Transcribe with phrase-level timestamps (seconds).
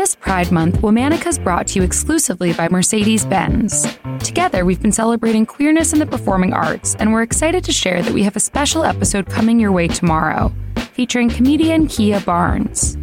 [0.00, 3.98] This Pride Month, Womanica is brought to you exclusively by Mercedes Benz.
[4.20, 8.14] Together, we've been celebrating queerness in the performing arts, and we're excited to share that
[8.14, 10.54] we have a special episode coming your way tomorrow,
[10.94, 12.96] featuring comedian Kia Barnes.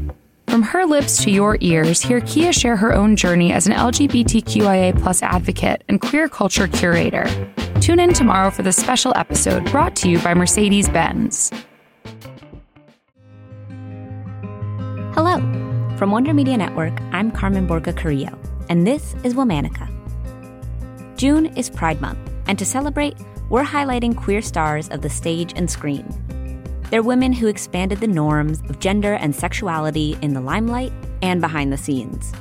[0.47, 5.21] From her lips to your ears, hear Kia share her own journey as an LGBTQIA
[5.21, 7.27] advocate and queer culture curator.
[7.79, 11.51] Tune in tomorrow for this special episode brought to you by Mercedes Benz.
[15.13, 15.66] Hello.
[15.97, 18.37] From Wonder Media Network, I'm Carmen Borca Carrillo,
[18.69, 19.89] and this is Womanica.
[21.17, 23.17] June is Pride Month, and to celebrate,
[23.49, 26.05] we're highlighting queer stars of the stage and screen.
[26.91, 31.73] They're women who expanded the norms of gender and sexuality in the limelight and behind
[31.73, 32.31] the scenes.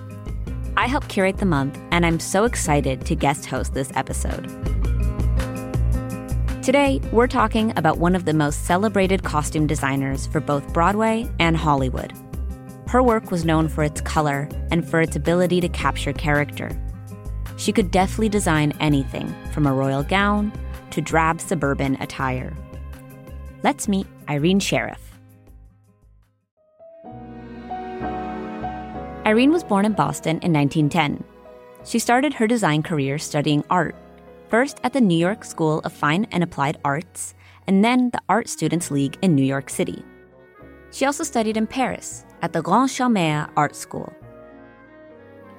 [0.76, 4.50] I help curate the month, and I'm so excited to guest host this episode.
[6.62, 11.56] Today, we're talking about one of the most celebrated costume designers for both Broadway and
[11.56, 12.12] Hollywood.
[12.96, 16.70] Her work was known for its color and for its ability to capture character.
[17.58, 20.50] She could deftly design anything, from a royal gown
[20.92, 22.56] to drab suburban attire.
[23.62, 24.96] Let's meet Irene Sharaff.
[29.26, 31.22] Irene was born in Boston in 1910.
[31.84, 33.94] She started her design career studying art,
[34.48, 37.34] first at the New York School of Fine and Applied Arts,
[37.66, 40.02] and then the Art Students League in New York City.
[40.96, 44.10] She also studied in Paris at the Grande Chaumière Art School.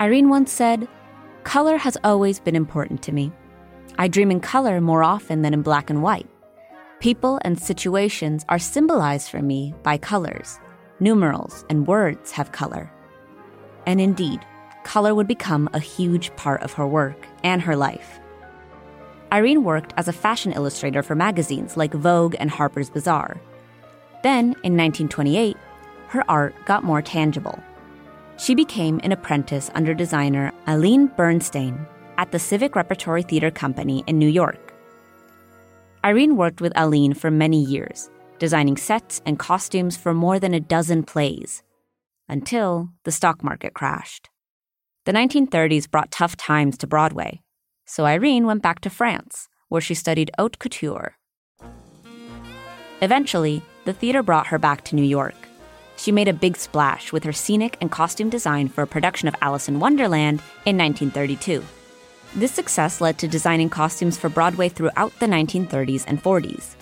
[0.01, 0.87] Irene once said,
[1.43, 3.31] Color has always been important to me.
[3.99, 6.27] I dream in color more often than in black and white.
[6.99, 10.59] People and situations are symbolized for me by colors.
[10.99, 12.91] Numerals and words have color.
[13.85, 14.39] And indeed,
[14.85, 18.19] color would become a huge part of her work and her life.
[19.31, 23.39] Irene worked as a fashion illustrator for magazines like Vogue and Harper's Bazaar.
[24.23, 25.57] Then, in 1928,
[26.07, 27.61] her art got more tangible.
[28.37, 31.85] She became an apprentice under designer Aline Bernstein
[32.17, 34.73] at the Civic Repertory Theater Company in New York.
[36.03, 38.09] Irene worked with Aline for many years,
[38.39, 41.63] designing sets and costumes for more than a dozen plays,
[42.29, 44.29] until the stock market crashed.
[45.05, 47.41] The 1930s brought tough times to Broadway,
[47.85, 51.17] so Irene went back to France, where she studied haute couture.
[53.01, 55.47] Eventually, the theater brought her back to New York
[55.97, 59.35] she made a big splash with her scenic and costume design for a production of
[59.41, 61.63] Alice in Wonderland in 1932.
[62.35, 66.75] This success led to designing costumes for Broadway throughout the 1930s and 40s.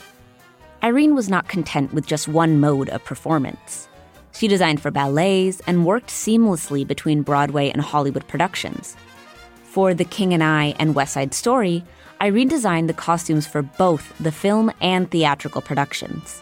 [0.83, 3.87] Irene was not content with just one mode of performance.
[4.33, 8.97] She designed for ballets and worked seamlessly between Broadway and Hollywood productions.
[9.63, 11.85] For The King and I and West Side Story,
[12.21, 16.41] Irene designed the costumes for both the film and theatrical productions.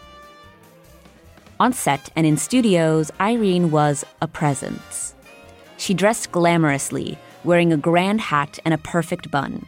[1.63, 5.15] On set and in studios, Irene was a presence.
[5.77, 9.65] She dressed glamorously, wearing a grand hat and a perfect bun.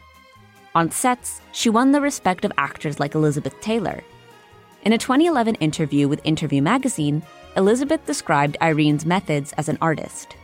[0.74, 4.04] On sets, she won the respect of actors like Elizabeth Taylor.
[4.82, 7.22] In a 2011 interview with Interview magazine,
[7.56, 10.36] Elizabeth described Irene's methods as an artist.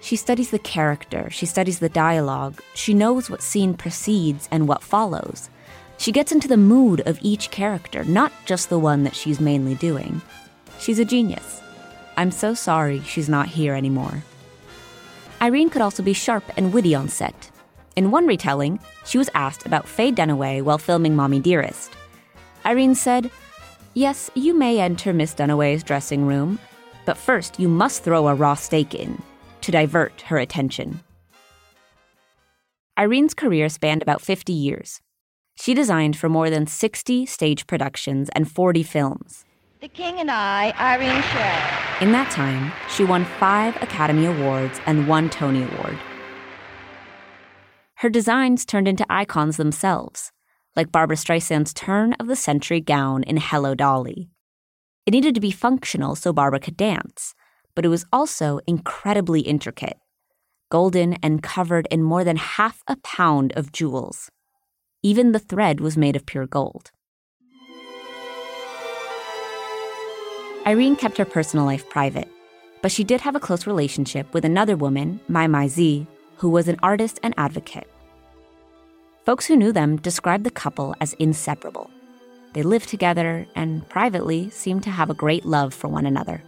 [0.00, 4.84] She studies the character, she studies the dialogue, she knows what scene precedes and what
[4.84, 5.50] follows.
[5.98, 9.74] She gets into the mood of each character, not just the one that she's mainly
[9.74, 10.22] doing.
[10.82, 11.62] She's a genius.
[12.16, 14.24] I'm so sorry she's not here anymore.
[15.40, 17.52] Irene could also be sharp and witty on set.
[17.94, 21.92] In one retelling, she was asked about Faye Dunaway while filming Mommy Dearest.
[22.66, 23.30] Irene said,
[23.94, 26.58] Yes, you may enter Miss Dunaway's dressing room,
[27.06, 29.22] but first you must throw a raw steak in
[29.60, 30.98] to divert her attention.
[32.96, 35.00] Irene's career spanned about 50 years.
[35.54, 39.44] She designed for more than 60 stage productions and 40 films.
[39.82, 42.02] The King and I, Irene Sharaff.
[42.02, 45.98] In that time, she won five Academy Awards and one Tony Award.
[47.94, 50.30] Her designs turned into icons themselves,
[50.76, 54.30] like Barbra Streisand's turn of the century gown in Hello Dolly.
[55.04, 57.34] It needed to be functional so Barbara could dance,
[57.74, 59.98] but it was also incredibly intricate,
[60.70, 64.30] golden and covered in more than half a pound of jewels.
[65.02, 66.92] Even the thread was made of pure gold.
[70.64, 72.28] Irene kept her personal life private,
[72.82, 76.06] but she did have a close relationship with another woman, Mai Mai Sze,
[76.36, 77.88] who was an artist and advocate.
[79.26, 81.90] Folks who knew them described the couple as inseparable.
[82.52, 86.44] They lived together and privately seemed to have a great love for one another.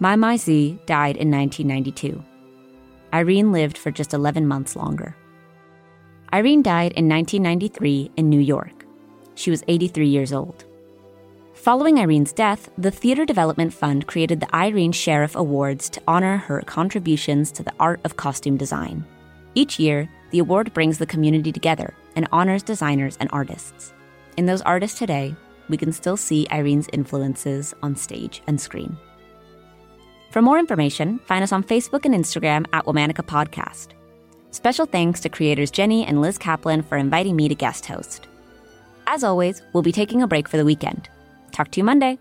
[0.00, 2.22] Mai Mai Sze died in 1992.
[3.12, 5.14] Irene lived for just 11 months longer.
[6.32, 8.86] Irene died in 1993 in New York.
[9.34, 10.64] She was 83 years old.
[11.62, 16.60] Following Irene's death, the Theatre Development Fund created the Irene Sharaff Awards to honor her
[16.62, 19.04] contributions to the art of costume design.
[19.54, 23.92] Each year, the award brings the community together and honors designers and artists.
[24.36, 25.36] In those artists today,
[25.68, 28.98] we can still see Irene's influences on stage and screen.
[30.32, 33.90] For more information, find us on Facebook and Instagram at Womanica Podcast.
[34.50, 38.26] Special thanks to creators Jenny and Liz Kaplan for inviting me to guest host.
[39.06, 41.08] As always, we'll be taking a break for the weekend.
[41.52, 42.18] Talk to you Monday.